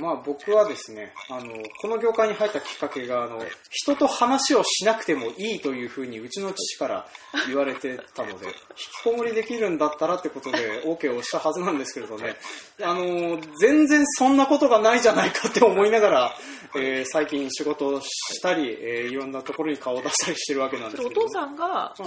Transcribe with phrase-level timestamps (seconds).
[0.00, 7.06] まあ僕はですね、あの、この業界に入ったきっかけが、あの、人と話をしなくてもいいというふうにうちの父から
[7.46, 8.54] 言われてたので、引き
[9.04, 12.36] こもりできるんだったらってことで OK をしたはずなんですけれどね、
[12.82, 16.34] あの、全然そんなことがないじゃないかって思いながら、
[16.76, 21.08] えー最近仕事をしたり、えーいろんなところに顔を出したりしてるわけなんですけど。
[21.08, 22.02] それお父さんがはい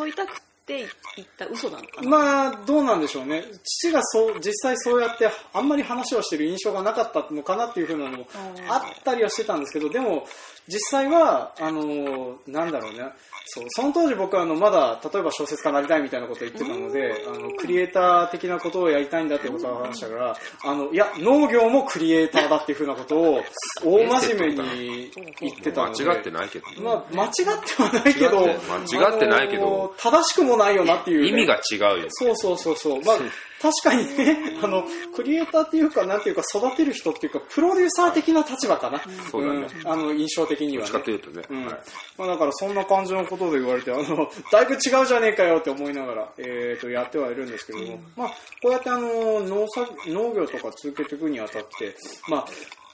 [0.00, 0.86] 誘いたくて
[1.16, 3.44] 言った嘘なのかな、まあ、どうなんでしょうね。
[3.62, 8.26] 父がそう、実際そうやってあんまり話をしてる印象がなかったのかなっていうふうなのも
[8.68, 10.26] あったりはしてたんですけど、でも、
[10.66, 13.12] 実際は、あの、なんだろうね。
[13.46, 23.42] そう、その当時僕はあの、まだ、例えば小説家になりたいみたいなことを言ってたので、あの、クリエイター的なことをやりたいんだってことを話したから、あの、いや、農業もクリエイターだっていうふうなことを、
[23.84, 26.04] 大真面目に言ってたので。
[26.04, 26.76] 間違ってないけどね。
[26.80, 32.06] まあ、間違ってはないけど、間違ってないけどあの正しくもないよなっていうね、意味が違うよ。
[32.10, 33.02] そうそうそうそう。
[33.02, 33.16] まあ、
[33.64, 34.84] 確かにね、 あの、
[35.16, 39.00] クリエイターっていうか、なんていうか、育てる人っていうか、プロデューサー的な立場かな。
[39.30, 41.00] そうだねんあの、印象的にはねどっちか。
[41.00, 41.42] というとね。
[41.48, 41.74] うんはい
[42.18, 48.28] まあ、だからそんな感じのことで言われて、あの、 だいぶ違うじゃねえかよって思いながら、えー、と、やってはいるんですけども、まあ、
[48.62, 51.96] こうやってあの、農作、農業とか続けていくにあたって、
[52.28, 52.46] まあ、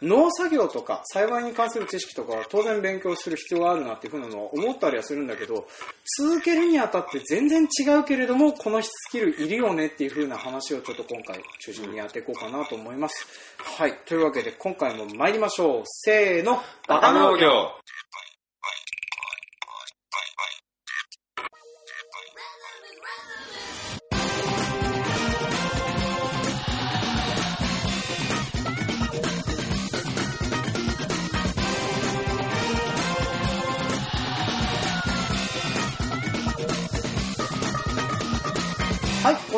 [0.03, 5.67] 農作業とか栽培に関する知識とかは当然勉強する必要があるなっていうふうなのは思ったりはするんだけど
[6.19, 13.27] 続けるにあたって全然違うけれどもこのスキルいるよねっていうふうな話をちょっと今回中心にやっていこうかなと思います。
[13.59, 13.95] はい。
[14.07, 15.83] というわけで今回も参りましょう。
[15.85, 16.63] せーの。
[16.87, 17.73] バカ農業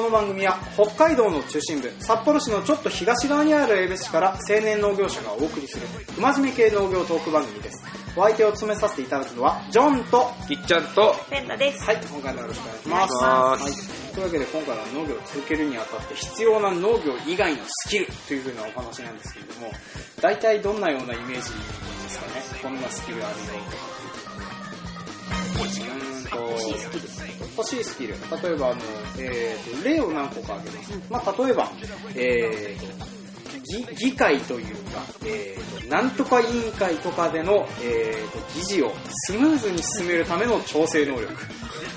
[0.02, 7.82] の番組は北海道の中心部、札幌市のちょっと東側にある江別市から青年農業者がお送りする、不真面目系農業トーク番組です。
[8.14, 11.84] お相手を務めさせていただくのは、ジョンと、きっちゃんと、ペンダです。
[11.84, 13.14] はい、今回もよろしくお願いします。
[13.14, 19.70] お願いしますはい、というわけで今回は農業を続けるにあたって必要な農業以外のスキルというふうなお話なんですけれども、
[20.20, 23.91] 大体どんなようなイメージですかね、こんなスキルあるよとか。
[26.36, 27.02] 欲しいスキル。
[27.56, 28.14] 欲しいスキル。
[28.42, 28.80] 例えば、あの、
[29.18, 31.00] えーと、例を何個か挙げます。
[31.10, 31.72] まあ、例えば、
[32.14, 33.12] えーと、
[33.96, 38.92] 議議会というか、えーと、なんとか委員会とかでの、えーと、議事を
[39.26, 41.26] スムーズに進めるための調整能力。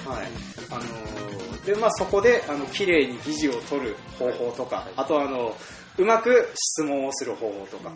[0.08, 0.28] はい。
[0.70, 1.16] あのー
[1.66, 5.56] で、まあ、そこで、あの、綺麗に議事を取る方法とか、あと、あの、
[5.98, 7.92] うまく質問をする方法とか、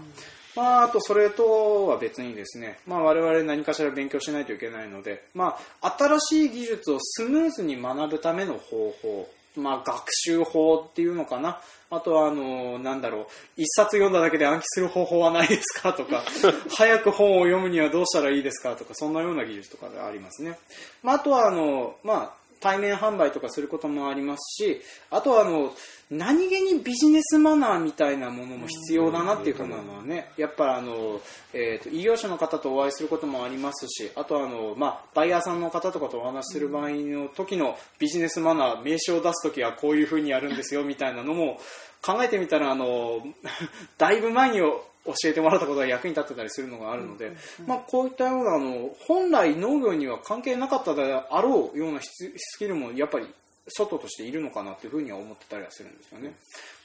[0.60, 11.62] まあ、あとそれとは別にですね、まあ、我々何かしら勉強しないといけないので、まあ、新しい技術をスムーズに学ぶための方法、まあ、学習法っていうのかな。
[11.92, 13.26] あとは、あの、なんだろう、
[13.56, 16.24] 一冊読んだだけで暗記する方法はないですかとか、
[16.70, 20.60] 早く本を読むにはどうしたらいいですかとか、そんなような技術とかがありますね。
[21.02, 25.74] まあ、あとは、あの、まあ、対面販売とかすることもありますし、あとはあの、
[26.12, 31.22] 何気にビジネスマナーみたいなものも必要だなっていうふうなのはね、やっぱあの、
[31.54, 41.60] えーと、異業種の方とお会いすることもありますし、あとはあの、まあ、バイヤーさんの方とかとお話しする場合の時のビジネスマナー、名刺を出す時はこういうふうにやるんですよみたいなのも
[42.02, 43.22] 考えてみたら、あの、
[44.00, 44.82] だいぶ前に教
[45.26, 47.34] えてもらったことが役に立ってたりするのがあるので、
[47.68, 53.28] まあ、こういったようなあの本来農業には関係なかったであろうようなススキルもやっぱり
[53.70, 56.34] 外としているのかなっていうふうには思ってたりはするんですよね。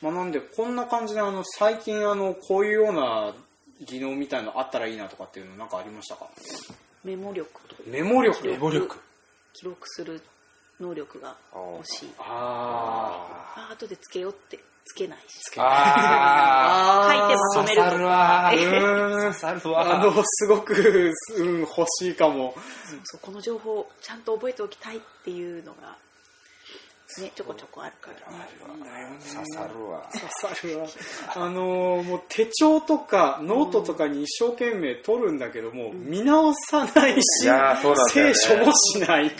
[0.03, 3.34] まあ、なんでこんな感じであの最近あのこういうような
[3.84, 6.28] 技能みたいのあったらいいなとかっていうのなんかありましたか？
[7.05, 8.47] メモ力とメモ力？
[8.47, 8.97] メモ力。
[9.53, 10.22] 記録する
[10.81, 12.11] 能力が欲しい。
[12.19, 14.59] ああ後でつけようって。
[14.87, 15.41] つけないし。
[15.56, 18.51] あ書いてまとめると刺さるわ。
[18.53, 19.33] ーうーん。
[19.33, 22.55] 刺さるあわのすごく、うん、欲しいかも。
[23.05, 25.97] そうこの情報をちゃんと覚えておきたいっていうのが、
[27.21, 28.49] ね、ちょこちょこあるからね。
[29.33, 30.09] 刺さるわ。
[30.13, 30.87] 刺さるわ。
[31.37, 37.53] あのーもう手帳とかノートとかに一生懸命取るんだけども、見直さないしね。
[38.11, 39.31] 聖書もしない、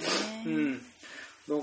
[0.47, 0.81] うん、だ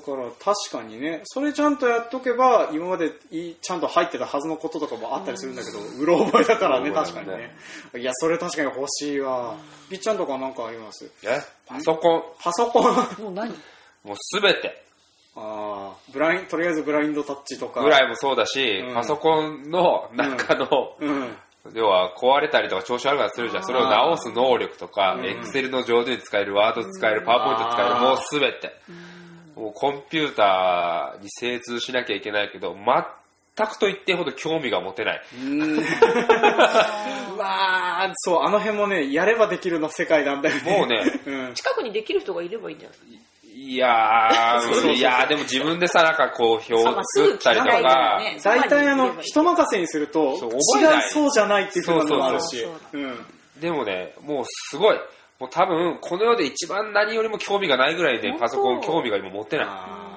[0.04, 7.56] から確かにねそれちゃんとやっとけば今までいちゃんと入ってたはずのこととかもあったりするんだけど、うろ覚えだからね確かにね。
[7.98, 9.56] いやそれ確かに欲しいわ。
[9.90, 11.10] びっちゃんとかなんかあります？
[11.24, 11.42] え？
[11.66, 12.24] パソコン。
[12.40, 12.92] パソコン。
[12.92, 13.50] あもう何？
[14.04, 14.84] もうすべて
[15.36, 21.36] あブラインとりあえずブラインドタッチとかぐらいもそうだし、うんパソコンの中の、うん
[21.76, 23.64] 要は壊れたりとか調子悪くなったりするじゃん。
[23.64, 28.76] それを直す能力とか、うんエクセルの上手に使える、ワード使える、パワーポイント使える、もうすべて。
[29.56, 35.22] もうコンピューターに精通しなきゃいけないけど、全くと言ってほど興味が持てない。
[35.36, 35.76] う ーん
[37.38, 40.78] まあ、そう、あの辺もね、やればできるの世界なんだよね。
[40.80, 41.54] もうね、うん。
[41.54, 43.22] 近くにできる人がいればいいんじゃないですか？
[43.72, 52.68] いやー、 いやーでも自分でさ、なんかこう、表を作ったりと聞か大体あの、人任せにすると、そう違いうそうじゃないっていうのもあるし。
[53.62, 55.00] でもね、もうすごい。
[55.40, 58.40] もう多分、この世で一番何よりも興味がないぐらいね、本当？
[58.42, 59.66] パソコン興味が今持ってない。
[59.70, 60.12] あ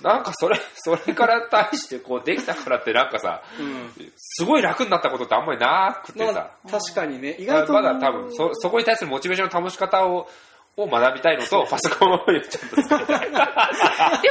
[0.00, 4.12] なんかそれ、 それから対してこうできたからってなんかさ、ーうん。
[4.16, 7.72] すごい楽になったことってあんまりなくてまさ、あ、確かにね、意外と。
[7.74, 10.28] まだ多分そ、そこに対するモチベーションの保ち方を、
[10.76, 13.20] を学びたいのと、パソコンをちゃんと使いたい。
[13.20, 13.28] で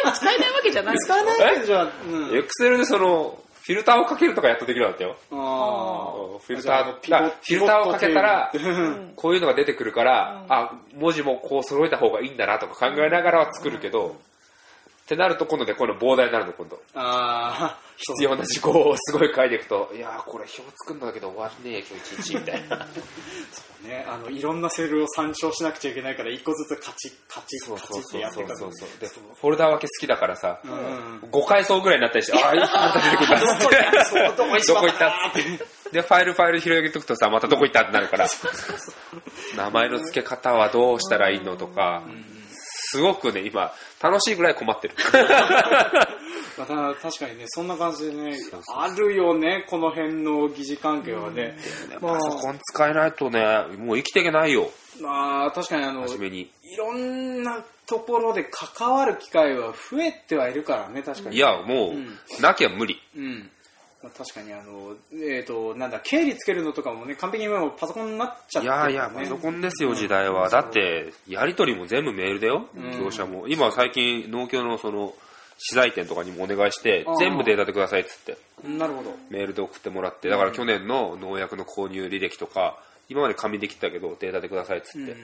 [0.04, 1.88] も使えないわけじゃない使えないけどじゃん。
[2.36, 5.16] エクセルでその、フィルターをかけるとかやっとできるんだったよ。
[5.32, 8.52] あフィルター、ピボだからフィルターをかけたら
[9.16, 14.16] こういうのが出てくるから、あ、文字もこう揃えた方がいいんだなとか考えながらは作るけど、
[15.12, 16.80] ってなると今度ね、この膨大になるの、今度。
[16.96, 17.92] あー。
[17.98, 22.78] 必要な事項をすごい書いていくと、いやーこれ表作るんだけど終わんねえ、今日一日みたいな。
[23.84, 34.68] ね、あの、いろんなセルを参照しなくちゃいけないから、一個ずつカチッカチッカチッってやっていくそうそうで、フォルダ分け好きだからさ、うんうん5階層ぐらいになったりして、ああ、いつまた出てくるんだって。
[34.68, 35.92] どこ行ったって。
[35.92, 38.28] で、ファイルファイル広げとくとさ、またどこ行ったってなるから、
[39.58, 42.04] 名前の付け方はどうしたらいいのとか、
[42.92, 44.96] すごくね、今、楽しいぐらい困ってる。
[46.58, 48.38] また確かにね、そんな感じでね、
[48.76, 51.58] あるよね、この辺の疑似関係はね。
[52.00, 56.06] まあパソコン使えないとね、もう生きていけないよ、まあ、確かにあの。
[56.06, 61.36] いろんなところで関わる機会は増えてはいるからね、確かに。
[61.36, 63.02] いや、もうんう、なきゃ無理。
[63.16, 63.52] うん。
[64.04, 68.94] まあ、確かにあの、えっ、と、なんだ、経理つけるのとかもね、完璧にもうパソコンになっちゃってるから、ね。
[68.94, 70.50] いやいや、パソコンですよ、時代は。
[70.50, 73.48] だって、やりとりも全部メールだよ、うん業者も。
[73.48, 75.14] 今、最近、農協のその、
[75.64, 78.38] 資材店とかにもお願いして全部データでくださいっつって、
[78.68, 79.16] なるほど。
[79.30, 85.16] メールで送ってもらって、だから去年の農薬の購入履歴とか、今まで紙できてたけど、データでくださいっつって。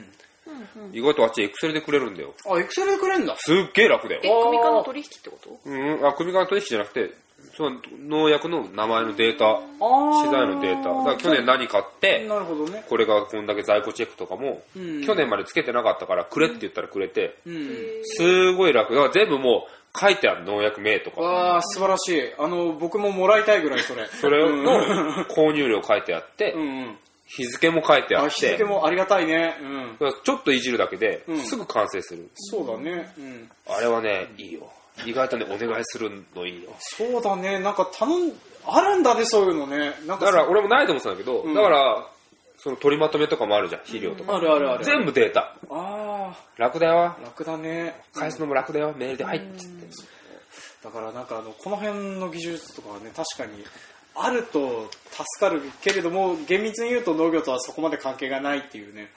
[0.94, 2.35] 意外とあっちエクセルでくれるんだよ。
[2.50, 3.35] あ、エクセルでくれんだ。
[3.38, 4.29] すっげえ楽だよえ。
[4.29, 5.59] 組間の取引ってこと？
[5.65, 7.12] うん、あ、組側取引じゃなくて、
[7.56, 9.60] その農薬の名前のデータ、
[10.24, 10.89] 資材のデータ。
[10.94, 12.84] だから去年何買って、なるほどね。
[12.88, 17.69] これがこんだけ在庫チェックとかも、うん去年までつけてなかったから、くれって言ったらくれて、うん。
[18.04, 18.94] すごい楽。
[18.94, 22.34] だから全部もう書いてある農薬名とか、わあ素晴らしい。
[22.38, 24.06] あの、僕ももらいたいぐらい、それ。
[24.22, 26.98] それの購入量書いてあってう、んうん。
[27.25, 29.57] 日付も書いてああ、日って、付もありがたいね。
[30.00, 30.13] うん。
[30.24, 32.30] ちょっといじるだけでうんすぐ完成する。
[32.36, 33.12] そうだね。
[33.18, 33.50] うん。
[33.68, 34.72] あれはね、いいよ。
[35.05, 36.71] 意外とね、お願いするのいいよ。
[36.79, 37.59] そうだね。
[37.59, 38.31] なんか頼ん、
[38.65, 39.94] あるんだね、そういうのね。
[40.05, 42.07] なんかだから俺もないと思ってたんだけど、うんだから、
[42.57, 44.35] その取りまとめとかもあるじゃん、肥料とか。
[44.35, 44.85] あるあるある。
[44.85, 45.55] 全部データ。
[45.69, 47.17] あ楽だよあ、。
[47.23, 48.01] 楽だね。
[48.13, 48.94] 返すのも楽だよ。
[48.97, 49.88] メールで、はいっつって。
[50.83, 53.63] だからなんかあの、この辺の技術とかはね、確かに、
[54.19, 59.09] あると助かるけれども、厳密に言うと農業とはそこまで関係がないっていうね。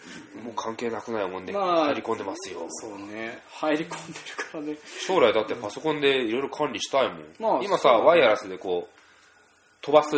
[0.44, 2.67] もう関係なくないもんで、まあ入り込んでますよ。
[2.69, 3.41] そうね。
[3.50, 4.76] 入り込んでるからね。
[5.06, 7.19] 将来だってパソコンでいろいろ管理したいもん。
[7.38, 9.00] まあ今さ、ねワイヤレスでこう、
[9.82, 10.11] 飛ばす。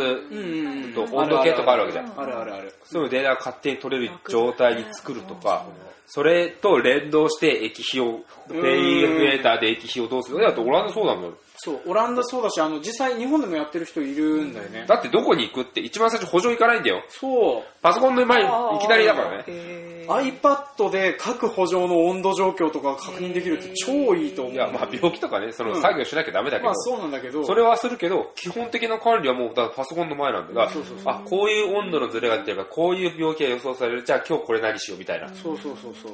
[0.94, 2.74] と温度計とかあるわけじゃんあるあるある。
[2.84, 5.66] そういうデータが勝手に取れる状態に作るとか、
[6.06, 11.36] それと連動して液肥を、ペインメーターで液肥をどうするだってオランダそうだもん。
[11.64, 14.84] そう、オランダそうだし、あの、実際日本でもやってる人いるんだよね。
[14.88, 17.04] だってどこに行くって一番最初補助行かないんだよ。
[17.08, 17.62] そう。
[17.80, 19.44] パソコンの前にいきなりだからね。
[19.46, 24.54] へ iPad で各補助の温度状況とか確認できるって超いいと思う。
[24.54, 30.72] いや、まあ病気とかね、そのうん作業しなきゃダメだけどまあ、そうなんだけど、それはするけど、基本的な管理はもう、だパソコンの前なんだか
[31.04, 35.28] ら、あ、こういう温度のズレが出てるから、こういう病気が予想される、じゃあ今日これ何しようみたいな。
[35.28, 36.12] そうそうそうそう。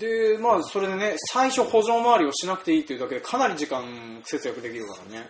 [0.00, 3.82] で、まあ、それでね、最初補助回りをしなくていいっていうだけでかなり時間
[4.24, 5.28] 節約できるからね。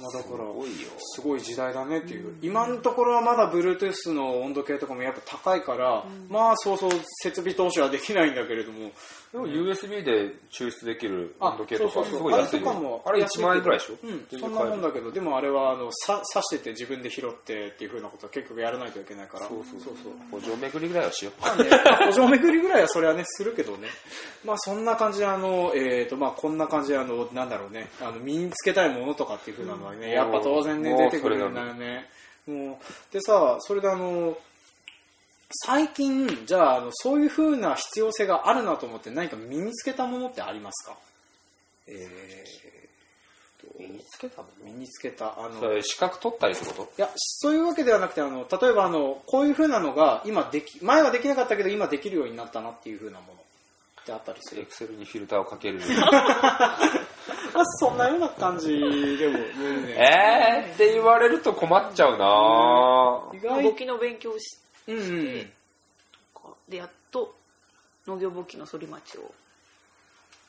[0.00, 0.88] まあ、だから、ごいよ。
[0.98, 2.34] すごい時代だねっていう。
[2.42, 6.90] 今のところはまだ Bluetooth の温度計とかもやっぱ高いから、まあ、そうそう
[7.22, 8.90] 設備投資はできないんだけれども、
[9.32, 13.02] でも USB で抽出できる温度計とかすそうそうそうごい安いよあれとかも。
[13.06, 13.94] あれ1万円ぐらいでしょ？
[14.02, 19.46] うん、そんなもん買だけど、でもあれはあのさ刺してて自分で拾ってっていうふうなことは結局やらないといけないから。
[19.46, 20.12] そうそうそうそう。
[20.32, 21.40] 補助巡りぐらいはしよう。
[21.40, 21.70] まあね、
[22.06, 23.88] 補助巡りぐらいはそれはね、するけどね。
[24.44, 32.08] まあそんな感じで、あの、えっ、と、まあこんな感じで、あの、なんだろうね、あの、身につけたいものとかっていうふうなのはね、やっぱ当然ね、出てくるんだよね。
[32.46, 34.36] もう、でさ、それであの、
[35.66, 40.96] 最近、じゃあ、あのそういうふうな必要性があるなと思って何か身につけたものってありますか？
[41.88, 46.82] えー、身につけた身につけた、あの、資格取ったりってこと？
[46.96, 53.40] いや、そういうわけではなくて、あの、例えば、あの、こういう風なのが、今でき、前はできなかったけど、今できるようになったなっていう風なもの
[54.00, 54.62] ってあったりする。
[54.62, 55.80] エクセルにフィルターをかける。
[55.80, 55.86] ま
[57.52, 60.74] まあそんなような感じでも全然えー？
[60.74, 63.38] って言われると困っちゃうな。
[63.38, 63.62] 意外。
[63.62, 65.52] 簿記の勉強をしうんうん。
[66.68, 67.34] でやっと
[68.06, 69.34] 農業簿記の反町を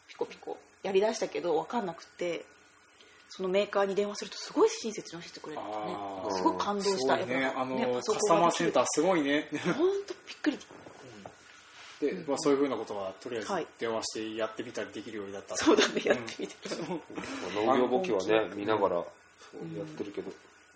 [0.07, 2.45] ピコピコやりだしたけど分かんなくて
[3.29, 5.95] そのメーカーに電話するとすごい親切に教えてくれるんだね。
[6.31, 7.17] すごい感動した。
[7.17, 9.47] すごいねやっぱあの、ねパソカスタマーセンターすごいね。
[9.77, 10.59] 本当びっくり
[12.01, 13.67] で、まあ、そういうふうなことはとりあえずはい。
[13.79, 16.55] 電話してやってみたりできるようになったそうだねやってみて、
[17.55, 20.31] 農業簿記はね見ながらやってるけど。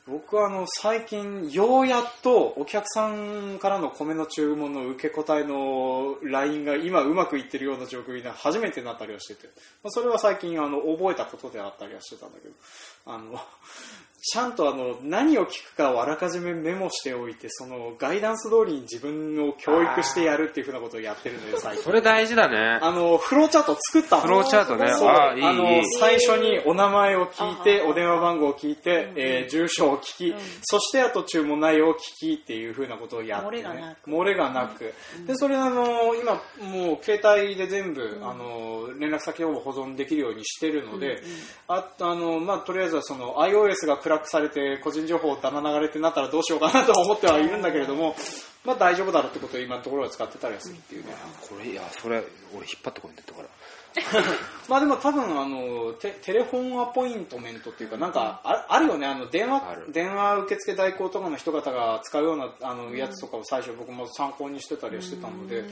[0.08, 9.48] 僕はあの最近ようやっとお客さんからの米の注文の受け答えの LINE が今うまくいってるような状況に初めてなったりはしてて、
[9.84, 12.54] まあ、それは最近あの覚えたことであったりはしてたんだけど
[13.08, 13.42] あの
[14.28, 21.84] ちゃんとあの何を聞くかをあらかじめメモしておいてそのガイダンス通りに自分を教育してやるっていうふうなことをやってるのよ最近。
[21.84, 22.80] それ大事だね。
[22.82, 24.86] あのフローチャート作ったのフローチャートね。
[24.90, 25.44] あーいい。
[25.44, 29.14] あの最初にお名前を聞いてお電話番号を聞いて、うん。
[29.18, 30.40] えー住所を聞き、うん。
[30.64, 31.98] そしてあと注文内容を聞
[32.38, 34.10] きっていうふうなことをやって、ね、漏れがなく。
[34.10, 34.94] 漏れがなく。
[35.28, 41.22] でそれあの今もう携帯で全部、あの連絡先を保存できるようにしてるので、
[41.68, 48.16] ああのまあ、とりあえずはその iOS がクラックされて個人情報だま流れてなったらどうしようかなと思ってはいるんだけれども、
[48.64, 51.14] まあ、大丈夫だろうってことを今のところは使ってたりするっていうね。
[51.42, 53.48] これいやそれ俺引っ張ってこいんだったから
[54.68, 59.08] まあでも多分あのテテレフォンアポイントメントっていうかなんかああるよね。
[59.08, 65.64] あの電話電話受付代行とかの人方が使うようなあのやつとかを最初僕も参考にしてたりはしてたので、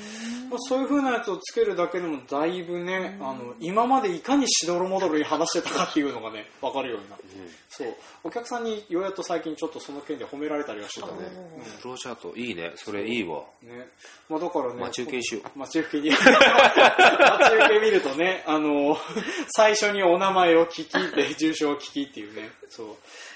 [0.49, 7.25] まあ、そういう風なやつをつけるだけでもだいぶねあの今までいかにしどろもどろに話してたかっていうのがね分かるようになって、
[7.69, 7.87] そう。
[8.23, 11.13] お客さんにようやっと最近ちょっとその件で褒められたりはしてたね、
[11.79, 12.71] フローチャートいいね。
[12.75, 13.43] それいいわ。
[13.61, 13.87] うんね。
[14.29, 15.59] まあ、だからね待ち受けにしよう。
[15.59, 16.09] 待ち受けに。
[16.15, 18.97] 待ち受け見るとねあの
[19.55, 22.51] 最初にお名前を聞きで住所を聞きっていうね。
[22.69, 22.87] そう。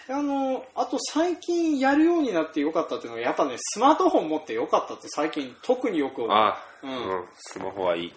[0.07, 6.35] であのあと最近やるようになってよかったっていうのはやっぱねスマートフォン持ってよかったって最近特によく思う。
[6.35, 8.13] あううんん、スマホはいい。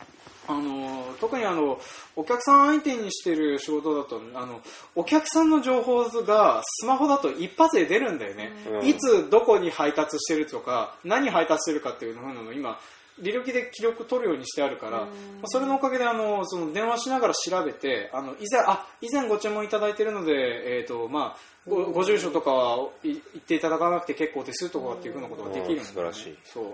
[0.49, 1.81] あの特にあの
[2.17, 4.61] お客さん相手にしてる仕事だとあの
[4.97, 8.51] お客さんの情報がスマホだと一発で出るんだよね、
[8.81, 8.89] うん。
[8.89, 12.81] いつどこに配達してるとか何配達してるかっていうのを今
[13.21, 15.07] 履歴で記録取るようにしてあるから、まあ
[15.47, 21.37] それのおかげであのその電話しながら調べてあの以前あ以前ご注文いただいているので、えーとまあ、
[21.69, 26.39] ごご住所とかはい言っていただかなくて結構ですとかっていうふうなことができるんで、うん素晴らしい。
[26.45, 26.65] そう。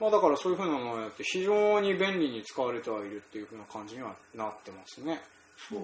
[0.00, 5.20] まあ、だからそういうふうなのをやって非常に便利に使われてはいるっていうふうな感じにはなってますね。
[5.68, 5.80] そう。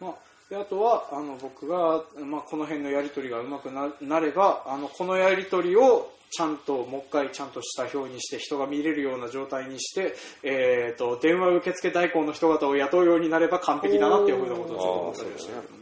[0.00, 0.14] まあ
[0.50, 15.77] であとはあの僕が、まあ、この辺のやり取りがうまくななればあのこのやり取りをちゃんともう一回ちゃんとした表にして人が見れるような状態にして、えー、と電話受付代行の人方を雇うようになれば完璧だなっていうふうなことをちょっと思ったりしたけどね。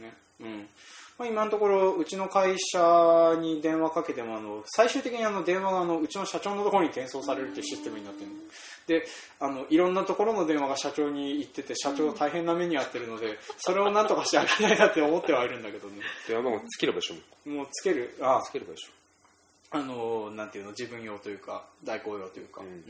[1.19, 8.31] うんまあ、今のところうちの会社に電話かけてもあの最終的にあの電話があのうちの社長のところに転送されるっていうシステムになってる
[8.87, 9.05] で
[9.39, 15.95] あのいろんなところの電話が社長に行ってて社長大変な目に遭ってるのでそれをなんとかしてあげたいなって思ってはいるんだけどね。
[16.27, 18.15] 電話番号つければいいでしょもうつける。
[18.21, 18.96] あつければいいでしょ
[19.69, 22.83] あのなんていうの自分用というか代行用というか、うん。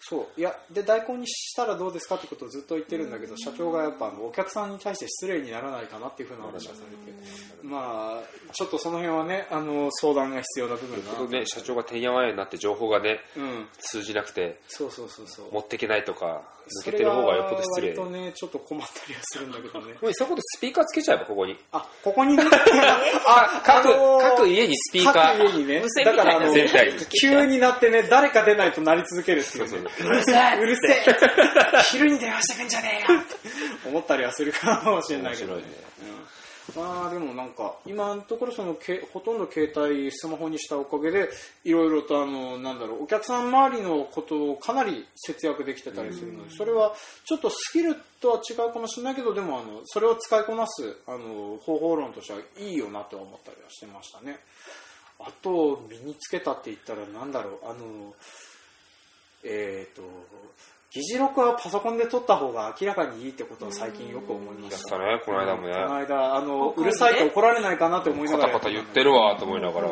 [0.00, 0.40] そう。
[0.40, 13.66] いやで代行にしたらどうですかってことをずっと言ってるんだけど、社長がやっぱあのお客さんに対して失礼にならないかなっていうふうな話がされて、まあちょっとその辺はねあの相談が必要な部分だなね社長がてんやわんやになって情報がねうん。
[13.78, 15.52] 通じなくてそうそうそうそう。
[15.52, 16.42] 持ってけないとか
[16.84, 17.94] 抜けてる方がよっぽど失礼。
[17.94, 19.94] それが割とねちょっと困ったりはするんだけどね。
[20.00, 21.56] もうそういうことスピーカーつけちゃえばここに。
[21.72, 22.44] あここにね。
[23.26, 25.38] あ各,、あのー各家にスピーカー。
[25.38, 25.82] 各家にね
[26.16, 26.52] だからあの
[27.20, 29.64] 急になってね誰か出ないと鳴り続けるっていう。
[29.64, 29.80] ねそう。
[29.80, 30.58] うるせえ。
[30.60, 31.04] うるせえ。
[31.90, 33.20] 昼に電話してくんじゃねえよ。
[33.86, 35.62] 思ったりはするかもしれないけどね。
[36.76, 41.28] まあでもなんか今のところそのけほとんど携帯スマホにしたおかげで
[41.64, 54.38] いろいろとあのなんだろうお客さん周りのことをかなり節約できてたりするのでそれはちょっとスキルとは違うかもしれないけどでもあのそれを使いこなすあの方法論としてはいいよなとは思ったりはしてましたね
[55.26, 57.66] あと身につけたって言ったらなんだろう。
[57.66, 58.14] あの
[59.42, 60.02] えっ、と
[60.92, 64.90] 議事録はパソコンで撮った方が明らかにいいってことは最近よく思いました。
[64.90, 65.74] たねこの間もね。
[65.74, 68.52] この間あのうるさいと怒られないかなって思いながら。
[68.54, 69.88] パタパタ言ってるわと思いながら、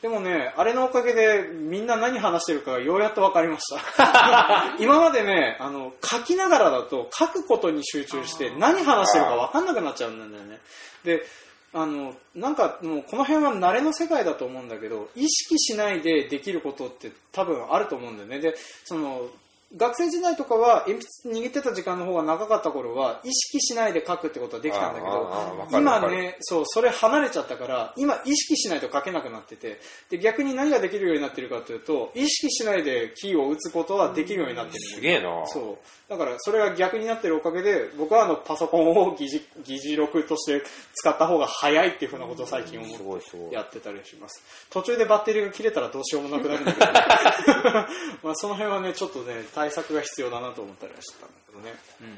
[0.00, 3.64] でもねあれのおかげでみんな何話してるかようやっと分かりまし
[3.96, 4.76] た。
[4.80, 10.58] 今までねあの書きながらだと書くことに集中して何話してるか分かんなくなっちゃうんだよね。
[11.04, 11.26] で
[11.74, 18.38] あのなんかもうこの辺は慣れの世界だと思うんだけど意識しないでできることって多分あると思うんだよね。
[18.38, 18.54] で
[18.84, 19.28] その
[19.76, 34.80] 学生時代とかは鉛筆握ってた時間の方が長かった頃は意識しないで書くってことはできたんだけど今ねそうそれ離れちゃったから今意識しないと書けなくなっててで逆に何ができるようになってるかというと意識しないでキーを打つことはできるようになってる。
[34.94, 35.46] すげえな。
[35.46, 35.94] そう。
[36.08, 40.62] だからそれが逆になってるおかげで僕はあのパソコンを議事議事録として
[40.94, 44.42] 使った方が早いっていうふうなことを最近思ってやってたりします。
[44.70, 46.86] 途中でバッテリーが切れたらどうしようもなくなるんだけど、
[48.22, 52.08] まあその辺はねちょっとね対策が必要だなと思ったりはしてたんだけどね、うん。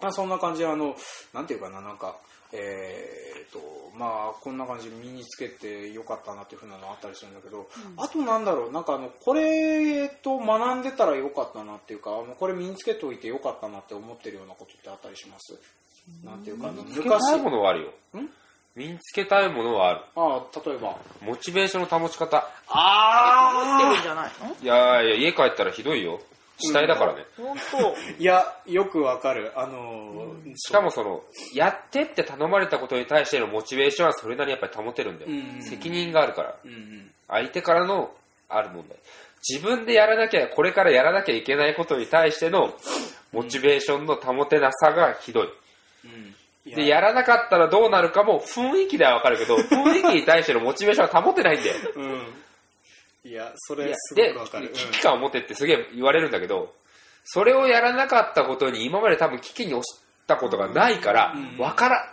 [0.00, 0.96] まあ、そんな感じであの
[1.32, 2.16] なんていうかななんか
[2.56, 3.58] えー、と
[3.98, 15.58] まあこんな感じで身につけてよかったなっていうふうなのあったりするんだけど、あとなんだろうなんかあのこれと学んでたらよかったなっていうかあのこれ身につけておいてよかったなって思ってるようなことってあったりします？
[16.24, 18.20] なんていうかあの身につけたいものはあるよ。
[18.20, 18.28] ん？
[18.76, 20.00] 身につけたいものはある。
[20.16, 20.98] ああ例えば。
[21.22, 22.48] モチベーションの保ち方。
[22.68, 26.20] 持ってるんじゃないのいやいや家帰ったらひどいよ。
[26.58, 27.96] 死体だからね、本当。
[28.18, 29.52] いやよくわかる。
[29.56, 35.62] あのーしかもそのやってって頼まれたことに対してのモチベーションはそれなりにやっぱり保てるんだよ、うん。
[35.62, 36.54] 責任があるから。
[36.64, 36.70] うん。
[36.70, 38.14] うん相手からの
[38.50, 38.98] ある問題
[39.48, 42.74] 自分でやらなきゃこれからやらなきゃいけないことに対しての
[43.32, 45.48] モチベーションの保てなさがひどい。
[46.04, 46.10] うん。
[46.10, 51.76] いでやらなかったらどうなるかも雰囲気ではわかるけど 雰囲気に対してのモチベーションは保てないんだよ。
[51.94, 52.34] うん。
[53.24, 56.74] いやそれすごでくわかる、危機感を持ってってすげえ言われるんだけど
[57.24, 61.58] それをやらなかったことに今まで多分危機に押したことがないからうん。
[61.58, 62.12] わから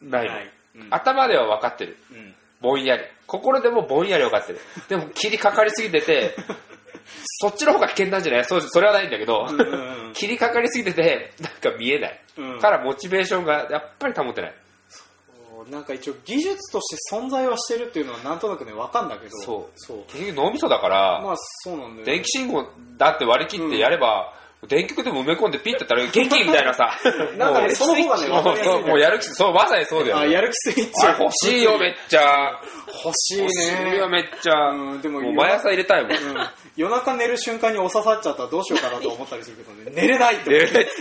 [0.00, 0.50] ないの、はい。
[0.76, 0.86] うん。
[0.90, 1.96] 頭では分かってる。
[2.10, 2.34] うん。
[2.60, 3.04] ぼんやり。
[3.26, 4.60] 心でもぼんやり分かってる。
[4.88, 6.36] でも切りかかりすぎてて
[7.40, 8.44] そっちの方が危険なんじゃない？
[8.44, 9.60] そうそれはないんだけど、うん。
[9.60, 12.58] うんうん切りかかりすぎててなんか見えない、うん。
[12.60, 14.54] からモチベーションがやっぱり保てない。
[15.70, 19.30] なんか一応技術として存在はしてるっていうのはなんとなくねわかんだけど。
[19.38, 19.72] そう。
[19.76, 19.98] そう。
[20.08, 22.66] 結局脳みそだから、まあそうなんだよ電気信号
[22.98, 24.34] だって割り切ってやれば、
[24.68, 26.96] 電極でも埋め込んでピッてやったら元気みたいなさ。
[27.36, 32.60] なんかねその方がねわかもうりやすいそうもうやる気そうまさにそうだよ、ね、あやる気スイッチあ欲しいよめっちゃ。
[33.04, 36.48] 欲しい欲しいねよめっちゃ、うんでももう毎朝入れたいもん、うん。
[36.76, 39.90] 夜中寝る瞬間にお刺さっちゃったらどうしようかなと思ったりするけどね。
[39.94, 40.92] 寝れないって 寝れないって。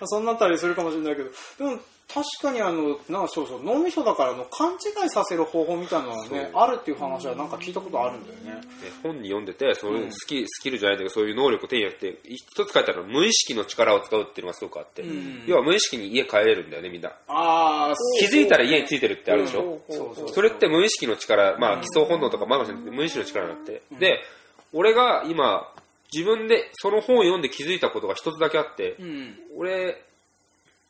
[0.06, 1.30] そんなったりするかもしれないけど。
[1.58, 1.80] でも
[2.12, 8.60] 確かにあのなんかそうそう脳みそだからあの勘違いさせる方法みたいなのはねあるっていう話はなんか聞いたことあるんだよね。
[8.80, 15.44] で本に読んでてそういうスキ,、スキルじゃないんだけどそういう能力を手に入れて一つ書いてあるのは無意識の力を使うっていうのがすごくあって、ん。
[15.46, 17.10] 要は無意識に家帰れるんだよねみんな。
[17.26, 20.28] ああ気づいたら家についてるってあるでしょ、うんそうそう。
[20.30, 24.20] それって無意識の力、まあ、基礎本能とかまあ無意識の力になって、で
[24.72, 25.72] 俺が今
[26.12, 29.34] 自分でその本を読んで気づいたことが一つだけあって、うん。
[29.56, 30.02] 俺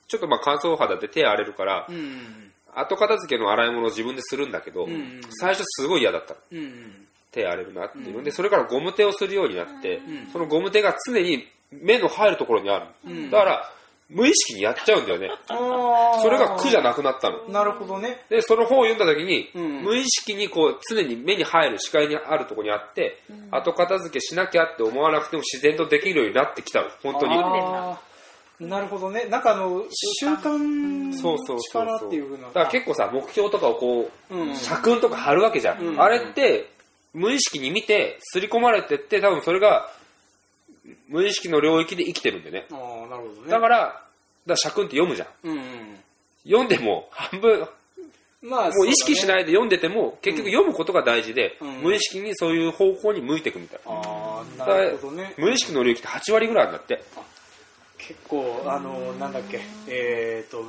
[0.09, 2.53] ちょっとまあ乾燥肌で手荒れるから、うん。
[2.75, 6.41] 後片付けの洗い物を自分でするんだけど、ん最初すごい嫌だったの。
[6.53, 7.99] うん手荒れるなって。
[7.99, 13.31] いうので、それからゴム手をするようになって、んそのゴム手が常に目の入るところにある、うん。
[13.31, 13.73] だから
[14.09, 15.31] 無意識にやっちゃうんだよね。
[15.49, 17.45] それが苦じゃなくなったの。
[17.49, 18.23] なるほどね。
[18.31, 19.83] でその本を読んだ時に、うん。
[19.83, 26.89] 無意識にこう常に目に入る視界にあるところにあって、後片付けしなきゃって思わなくても自然とできるようになってきたの。
[27.03, 27.37] 本当に
[28.61, 29.27] なるほどね。
[29.27, 32.47] なんかあの習慣そうそう力っていうふうな。
[32.49, 34.57] だから結構さ目標とかをこう、うん。
[34.57, 36.01] 社訓とか貼るわけじゃん、うん。
[36.01, 36.71] あれって
[37.13, 39.91] 無意識に見て刷り込まれてって多分それが
[41.09, 42.67] 無意識の領域で生きてるんでね。
[42.71, 43.51] ああなるほどね。
[43.51, 44.01] だからだか
[44.47, 45.29] ら社訓って読むじゃん。
[45.45, 45.97] うんうん。
[46.45, 47.69] 読んでも半分
[48.43, 51.69] まあもう意識しいないで読んでても結局読むことが大事で、うん。
[51.83, 55.35] 無意識にそういう方向に向いていくみたいな、ああなるほどね。
[55.37, 57.03] 無意識の領域って8割ぐらいあるんだって
[57.99, 60.63] 結構あのなんだっけえっ、と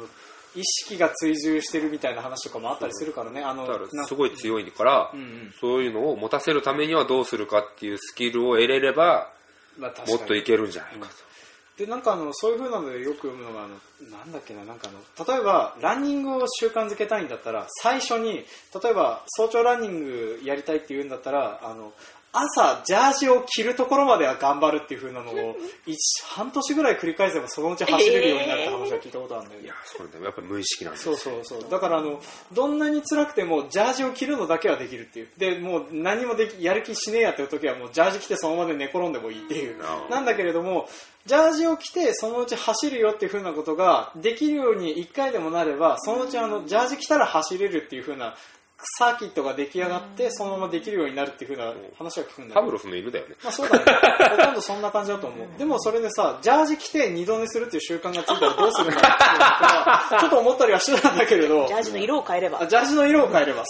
[0.55, 3.41] 意識が追従してるみたいな話とかもあったりするからね。
[3.41, 5.53] あのだからなんすごい強いから、うんうん。
[5.59, 9.31] そういうのを持たせるためにはどうするかっていうスキルを得れれば
[9.77, 13.75] まあもっといけるんじゃないかと、でなんかあのそういう風なのでよく読むのがあの
[14.09, 18.45] なんだっけななんかあの例えばランニングを習慣づけたいんだったら最初に
[18.83, 21.93] 例えば早朝ランニングやりたいっていうんだったらあの
[22.39, 29.65] 朝ジャージを着るところまでは頑張るっていう風なのを 一半年ぐらい繰り返せばそのうち走れるようになるって話は聞いたことあるんだよね。
[29.65, 31.69] いやそれでもやっぱり無意識なんですよそうそうそう。
[31.69, 32.21] だからあの
[32.51, 35.29] どんなに辛くてもジャージを着るのだけはできるっていう。
[35.37, 39.77] でもう何もできやる気しねえやっていう時はもうジャージ着てそのままで寝転んでもいいっていう。
[40.09, 40.87] なんだけれども
[41.25, 48.35] ジャージを着てそのうち走るよっていう風なことができるように1回でもなればそのうちあのジャージ着たら走れるっていう風な
[48.79, 52.53] サーキットが出来上がってそのままできるようになるっていう風な話は聞くんだけど。
[52.53, 53.35] パブロフの犬だよね。
[53.43, 53.85] まあそうだね。
[54.29, 55.47] ほとんどそんな感じだと思う。
[55.57, 61.67] でもそれでさ、ジャージ着て二度寝するっていう習慣がついたらどうするんだろうちょっと思ったりはしてたんだけれど。
[61.67, 62.61] ジ、ャージの色を変えれば。
[62.61, 63.63] あジャージの色を変えれば。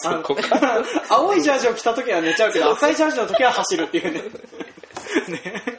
[1.10, 4.24] 青いジャージを着た時は寝ちゃうけど、赤いジャージの時は走るっていうね。
[5.30, 5.77] ね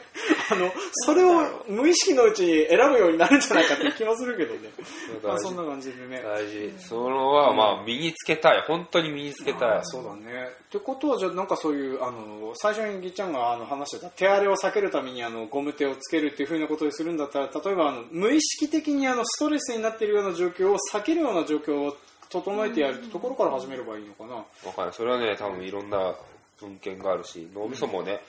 [0.51, 0.71] あの
[1.05, 4.69] それを無意識のうちに選ぶようになるんじゃないかっていう気もするけどね。
[5.23, 6.21] まあそんな感じでね。
[6.23, 6.73] 大事。
[6.79, 8.61] それはまあ身につけたい。
[8.67, 9.79] 本当に身につけたい。
[9.83, 10.49] そうだね。
[10.69, 21.97] ってことはじゃあなんかそういうあの最初にぎっちゃんがあの話してた手荒れを避けるためにあのゴム手をつけるっていうふうなことにするんだったら例えばあの無意識的にあのストレスになっているような状況を避けるような状況を
[22.29, 24.35] 整えてやるところから始めればいいのかな。
[24.35, 24.93] わかんない。
[24.93, 26.15] それはね多分いろんな
[26.59, 28.19] 文献があるし脳みそもね、ね。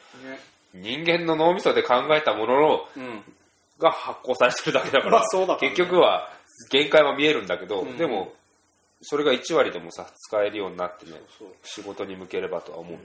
[0.75, 3.23] 人間の脳みそで考えたもののうん。
[3.79, 5.75] が発行されてるだけだから、まあそうだからね。
[5.75, 6.29] 結局は
[6.71, 7.97] 限界は見えるんだけど、うん。
[7.97, 8.33] でも
[9.03, 11.49] それが1割でもさ使えるようになってねそう。
[11.63, 12.99] 仕事に向ければとは思う、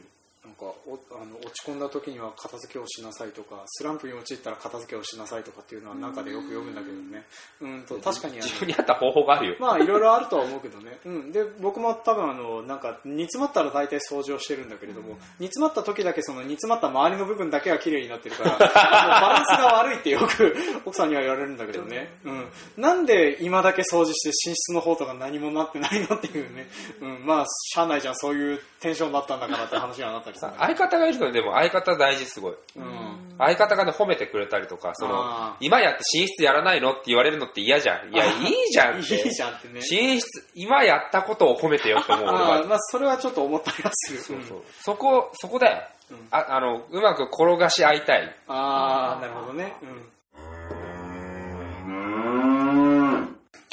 [0.45, 7.23] なんかおあの落ち込んだ時には片付けをしなさいとかスランプに陥ったら片付けをしなさいとかっていうのは中でよく読むんだけどね。
[7.62, 20.55] うんと確かに自分に合った方法があるよ、まあいろいろあるとは思うけどね、うん、で僕も多分あのなんか煮詰まったら大体掃除をしてるんだけれども、煮詰まった時だけその煮詰まった周りの部分だけが綺麗になってるから バランスが悪いってよく
[20.86, 26.67] 奥さんには言われるんだけどね、うん、なんで今だけ掃除して寝室の方とか何もなってないのっていうね、
[27.01, 30.54] うん、まあしゃあないじゃんそういうテンションだったんだからって話にはなったりするん。
[30.54, 32.52] だけ相方がいるとでも相方大事すごい。
[32.76, 33.36] ど、うん。
[33.38, 38.10] 相方がね褒めてくれたりとかその今やって寝室やらないのって言われるのって嫌じゃん。
[38.13, 39.15] いやいいじゃんって。
[39.15, 39.82] いいじゃんってね。
[39.89, 44.63] 寝室今やったことを褒めてよって思う 俺あまあそれはちょっと思ったりはするそうそう。
[44.82, 46.28] そこそこだよ、うん。
[46.32, 48.36] ああのうまく転がし合いたい。
[48.48, 49.76] ああなるほどね。
[49.82, 50.14] うん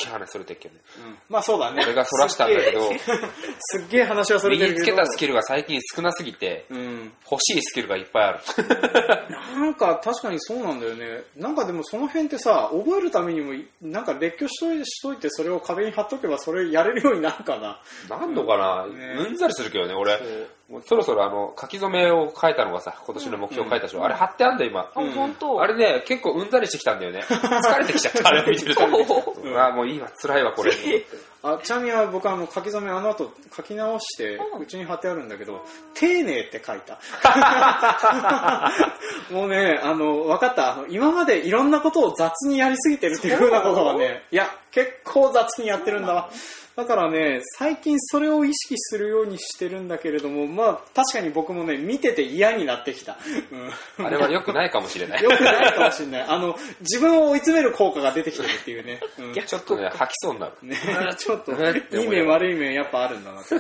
[0.03, 1.83] キャーねそれてっけどねうんまあそうだね。
[1.85, 2.91] 俺がそらしたんだけど
[3.61, 4.85] すっげえ 話はそれ身てるけど。
[4.85, 7.12] につけたスキルが最近少なすぎてうん。
[7.31, 8.38] 欲しいスキルがいっぱいある
[9.57, 11.23] なんか確かにそうなんだよね。
[11.37, 17.81] なんかでもその辺ってさ、覚えるためにも、なんか列挙しといてしといてそれを壁に貼っとけばそれやれるようになるかな。
[18.09, 25.12] なんのかな、ねうんざりするけどね俺そうもうそろそろあの書き初めを書いたのがさ今年の目標書いたでしょ、あれ貼ってあんだよ今、あ、うん。
[25.12, 25.61] 本当。
[25.61, 27.20] あれね結構うんざりしてきたんだよね。
[27.28, 29.50] 疲れてきちゃったあれを見てるとう。
[29.50, 30.72] んあもういいわ辛いわこれ。
[31.42, 36.98] あちなみに僕あの書き初めあの後書き直してうちに貼ってあるんだけど「丁寧」って書いた。
[39.30, 40.72] もうねあの分かった。
[40.72, 46.30] あの今までいろんなことを雑にやりすぎてるっていうふうなことはねいや結構雑にやってるんだわ
[46.74, 53.18] だからね最近それを意識するようにしてるんだけれどもまあ確かに僕もね見てて嫌になってきた、
[53.98, 54.06] うん。
[54.06, 55.22] あれは良くないかもしれない。
[55.22, 56.22] よくないかもしれない。
[56.22, 59.35] あの自分を追い詰める効果が出てきてるっていうね、うん。
[59.35, 60.52] ちょっとね吐きそうになる。
[60.62, 60.76] ね、
[61.18, 61.52] ちょっと
[61.96, 63.54] いい面悪い面やっぱあるんだなって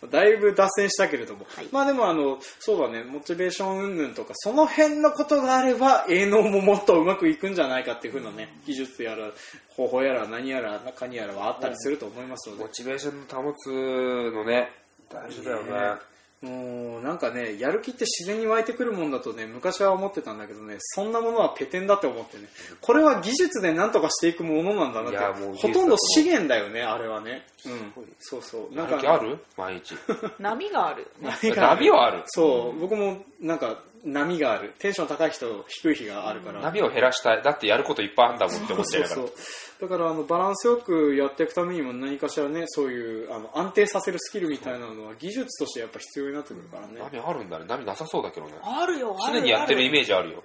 [0.00, 1.68] ことね、だいぶ脱線したけれども、はい。
[1.72, 3.04] まあでもあのそうだね。
[3.04, 9.30] モチベーション云々とかその辺のことがあれば営農ももっとうまくいくんじゃないかっていうふうなね技術やら
[9.68, 12.64] 方法やら何やら中にやらはあったりすると思いますので。
[12.64, 14.70] モ、チベーションの保つのね
[15.08, 16.13] 大事だよね
[16.44, 22.44] もうなんかねやる気って自然に湧いてくるもんだとね昔は思ってたんだけどねそんなものはペテンだって思ってね。
[22.80, 25.18] これは技術で何とかしていくものなんだなって
[25.56, 27.46] ほとんど資源だよねあれはね。
[27.64, 27.92] うん。
[28.20, 28.74] そうそう。
[28.76, 29.38] なんかやる気ある？
[29.56, 29.94] 毎日。
[30.38, 31.06] 波がある。
[31.22, 31.80] 波がある。
[31.80, 32.22] 波はある。
[32.26, 32.78] そう。
[32.80, 34.74] 僕もなんか波がある。
[34.78, 36.60] テンション高い人低い日があるから。
[36.60, 37.42] 波を減らしたい。
[37.42, 39.14] だってやることいっぱいあるんだもんって思っちゃうから。
[39.14, 47.00] そうそうだからあのバランスよくやっていくためにも何かしらねそういうあの安定させるスキルみたいなのは技術としてやっぱ必要になってくるからね。
[47.00, 47.64] 波あるんだね。
[47.66, 48.52] 波なさそうだけどね。
[48.62, 50.44] あるよ、ある常にやってるイーメージあるよ。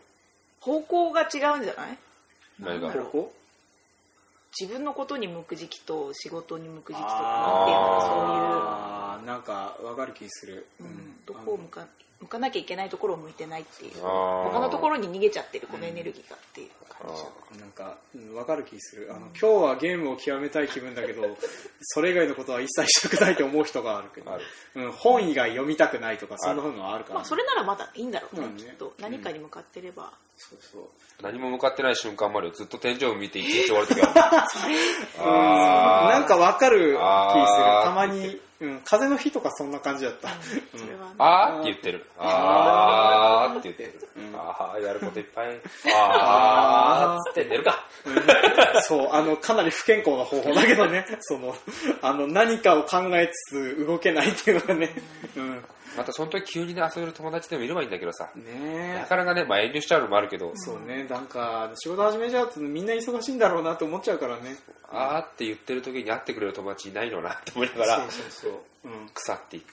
[0.61, 1.97] 方向が違うんじゃない？
[2.59, 2.87] 何が？
[2.87, 3.33] なんだろうここ
[4.57, 9.25] 自分のことに向く時期と仕事に向く時期とかあー。
[9.25, 11.85] なんかわかる気する、っていうん、どこを向か
[12.21, 17.23] 向かなきゃいけないところを向いてないっていう他のところに逃げちゃってるこのエネルギーがっていう感じ。
[17.55, 19.09] あなんかうんわかる気する。
[19.11, 21.37] あの今日はゲームを極めたい気分だけど
[21.81, 24.37] それ以外のことは一切したくないと思う人があるけど
[24.75, 28.57] うん、本以外読みたくないとかそんなのはあるから、まあそれならまだいいんだろうねうん。
[28.57, 28.93] きっと。
[28.99, 30.81] 何かに向かってればそうそう。
[31.21, 34.11] 何も向かってない瞬間までずっと天井を見て一日終わる時ある。
[35.19, 36.13] あー。
[36.13, 36.95] なんかわかる気する。
[36.95, 40.29] たまに、うん、風の日とかそんな感じだった、
[40.77, 41.15] それはね。
[41.17, 41.59] あー。
[41.59, 42.05] って言ってる。
[42.17, 43.59] あー。
[43.59, 44.09] って言ってる。
[44.15, 44.33] うん。
[44.33, 44.81] あー。
[44.81, 45.59] やることいっぱい。
[45.93, 47.21] あー。
[47.21, 47.85] っつって寝るか。
[48.83, 49.09] そう。
[49.11, 51.05] あのかなり不健康な方法だけどね。
[51.19, 51.53] その
[52.01, 54.95] あの何かを考えつつ動けないっていうのがね、
[55.35, 55.65] うん、
[55.99, 58.29] またその時急にね遊べる友達でもいればいいんだけどさ。
[58.35, 61.05] ねなかなかね、まあ、遠慮しちゃうのもあるけど、そうね。
[61.09, 64.55] なんか仕事始めちゃうとみんな忙しいんだろうなって思っちゃうからね
[64.91, 68.51] あーって言ってる時に会ってくれる友達いないのなって思いながらそうそうそう、
[68.85, 69.09] うん。
[69.13, 69.65] 腐っていく。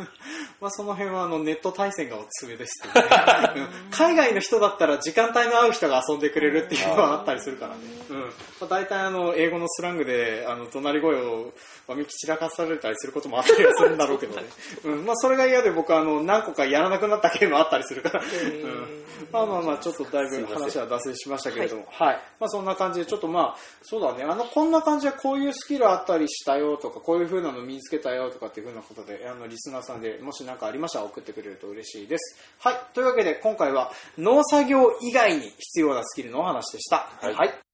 [0.60, 3.10] まあ、その辺はあのネット対戦がおすすめですけどね、
[3.56, 8.20] う ん海外の人だったら時間帯の合う人が遊んでくれるっていうのはあったりするからね、うん。
[8.20, 8.26] ま
[8.62, 11.52] あ、大体あの英語のスラングであの怒鳴り声を
[11.86, 14.46] わめき散らかされたりすることもあったりはするんだろうけどね、
[14.84, 15.04] うん。
[15.04, 18.22] まあ、それが嫌嫌で僕あの、何個かやらなくなったゲームあったりするから。
[18.22, 18.64] ー。
[18.64, 22.20] うんまあまあまあ、ちょっとだいぶ話は脱線しましたけれども、はい。
[22.38, 32.38] まあそんな感じで、ちょっとまあ、そうだね、あの、こんな感じでこういうスキルあったりしたよとか、こういう風なの身につけたよとかっていう風なことで、あの、リスナーさんでもし何かありましたら送ってくれると嬉しいです。
[32.60, 32.76] はい。
[32.94, 37.08] というわけで、今回は農作業以外に必要なスキルのお話でした。
[37.20, 37.68] はいはい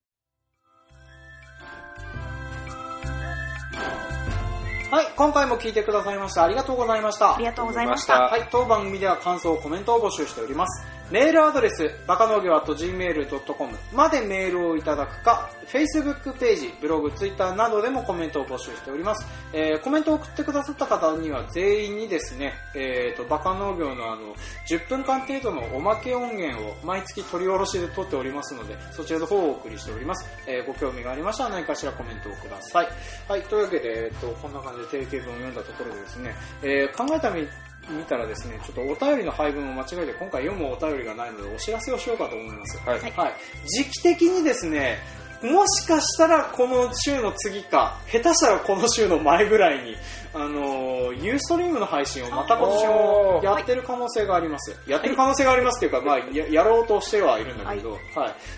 [4.95, 7.45] はい、今回も聞いてくださいましてありがとうございましたあり。
[7.45, 8.29] がとうございました。
[8.29, 10.87] はい、当番組では感想、コメントを募集しております。
[11.11, 19.27] メールアドレス、バカ農業 .gmail.com までメールをいただくか、Facebook ページ、ブログ、Twitter などでもコメントを募集しております。
[19.53, 24.35] えーコメントを送ってくださった方には全員にですね、えーと、バカ農業のあの、
[24.67, 30.27] 10分間程度のおまけ音源を毎月取り下ろしで撮っておりますので、そちらの方をお送りしております。
[30.47, 32.89] えーご興味がありましたら何かしらコメントをください。
[33.29, 37.47] はい、というわけで、えーと、こんな感じで定型文を読んだところでですね、えー考えたみ
[37.89, 42.79] 見たらですね、ちょっとお便りの配分を間違えて今回読むお便りがないのでお知らせをしようかと思います。
[42.79, 43.01] はい。
[43.01, 43.35] はいはい。
[43.67, 44.99] 時期的にですね、
[45.43, 49.97] もしかしたらこの週の次か、下手したらこの週の前ぐらいに、
[50.35, 54.77] あのー、ユーストリームの配信をまた今年もやってる可能性があります。
[54.89, 57.99] やってる可能性がありますっていうか、まあや、やろうとしてはいるんだけど、は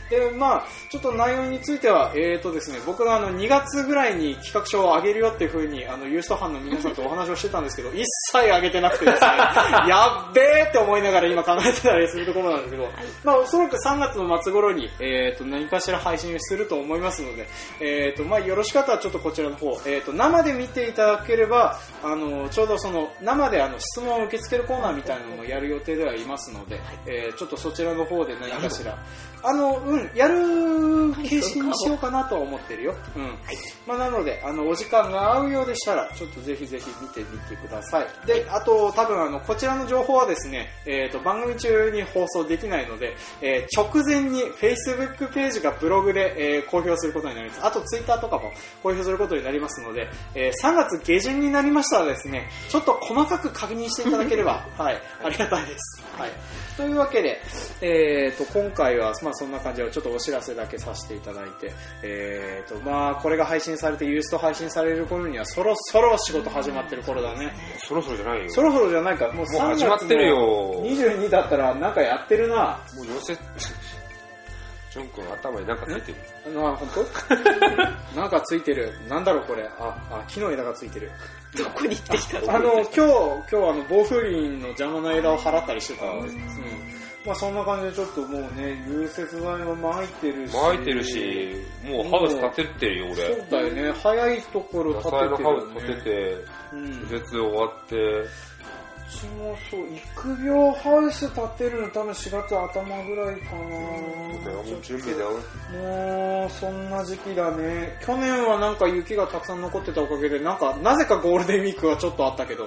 [0.08, 0.10] い。
[0.10, 9.28] で、まあ、ちょっと内容については、えーとですね、僕があの、2月ぐらいに企画書を上げるよっていうふうに、あの、ユースト班の皆さんとお話をしてたんですけど、一切上げてなくてですね、
[9.88, 12.88] やっべーって思いながら今考えてたりするところなんですけど、
[13.22, 17.46] まあ、おそらく3月の末頃に、えーと、何かしら配信すると思いますので、
[17.80, 21.65] えーと、まあ、よろしかったらちょっとこちらの方、えーと、生で見ていただければ、
[22.02, 28.96] あの、ちょうどその、生であの、質問を受け付けるコーナーみたいなのもやる予定ではいますので、えーちょっとそちらの方で何かしら、
[29.46, 32.94] あの、うん、やる形式にしようかなとは思ってるよ。
[33.14, 33.38] うん。
[33.86, 38.26] まあ、なので、あの、お時間が合うようでしたら、ちょっとぜひぜひ見てみてください。
[38.26, 47.64] で、あと、多分あの、こちらの情報はですね、えっ、と、番組中に放送できないので、えー直前に Facebook ページがブログで、えー公表することになります。
[47.64, 48.50] あと、Twitter とかも
[48.82, 56.02] 公表することになりますので、えー3月下旬になりましたらですね、ちょっと細かく確認していただければ、 はい、ありがたいです。
[56.18, 56.30] はい。
[56.76, 57.40] というわけで、
[57.80, 67.52] えー、と今回は、まあ、そんな感じでちょっとお知らせだけさせていただいて、えーとまあ、これが配信されてユースト配信される頃にはそろそろ仕事始まってる頃だね。
[67.78, 68.50] そろそろじゃないよ。
[68.50, 69.26] そろそろじゃないか。
[69.32, 70.82] もうもう始まってるよ。
[70.84, 72.78] 3月の22だったらなんかやってるな。
[72.94, 73.38] もう寄せ、
[74.96, 76.18] ジョン君頭になんかついてる？
[76.64, 76.88] あ本
[78.14, 78.16] 当？
[78.20, 78.92] なんかついてる。
[79.08, 79.68] なんだろうこれ。
[79.78, 81.10] ああ木の枝がついてる。
[81.56, 82.52] どこに行ってきたの？
[82.54, 86.30] あの今日今日あの暴風林の邪魔な枝を払ったりしてたうん。
[87.26, 90.54] まあそんな感じでちょっともうね融雪剤も巻いてるし。
[90.54, 93.16] 巻いてるし、もうハウス建てってるよ、俺。
[93.16, 93.92] そうだよね。
[93.92, 96.36] 早いところ野建ててるよ、ね、ハウス建てて、
[96.72, 97.08] うん。
[97.08, 98.28] 除雪終わって、う
[99.10, 103.60] ちもそう育苗ハウス建てるの多分4月頭ぐらいかな。
[103.62, 105.30] もう準備だよ。
[105.72, 107.98] もうそんな時期だね。
[108.04, 112.64] 去年はなんか雪がたくさん残ってたおかげでなんかなぜかゴールデンウィークはちょっとあったけど。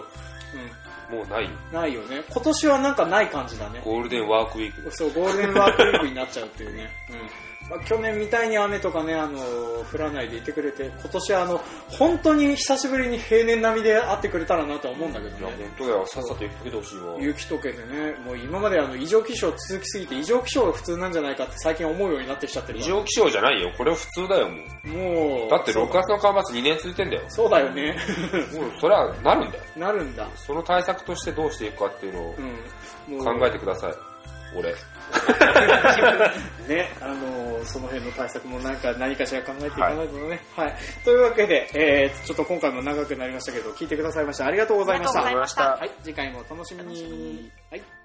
[1.09, 1.49] もうない。
[1.73, 2.23] ないよね。
[2.29, 3.81] 今年はなんかない感じだね。
[3.83, 4.95] ゴールデンワークウィーク。
[4.95, 7.17] そうゴールデンワークウィークになっちゃうっていうね、うん
[7.69, 9.39] まあ、去年みたいに雨とかねあの
[9.91, 16.07] 降らないでいてくれて今年はあの本当に久しぶりに平年並みで会ってくれたらなとは思うんだけいや、どね本当だよ。
[16.07, 17.15] さっさと雪かけてほしいわ。
[17.19, 23.71] 雪解けてね、もう今まであの異常気象続きすぎて異常気象が普通なんじゃないかって最近思うようになってきちゃってる異常気象じゃないよ。
[23.77, 24.87] これは普通だよ、もう。
[24.87, 27.23] もうだって6月の干ばつ2年続いてんだよ。
[27.27, 27.95] そうだよね
[28.53, 29.63] もうそれはなるんだよ。
[29.77, 33.93] なるんだ、その対策としてどうしていくかっていうのを考えてください。
[34.57, 34.73] 俺。
[36.67, 40.39] ね、あのその辺の対策もなんか何かしら考えていかないとね。
[40.55, 40.75] はい。
[41.03, 45.25] というわけで、えー、ちょっと今回も長くなりましたけど、聞いてくださいましてありがとうございました。
[45.25, 47.51] ありがとうございましたはい、次回もお楽しみに。
[47.71, 47.98] はい。